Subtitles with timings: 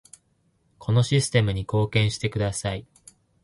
[0.79, 2.87] このシステムに貢献してください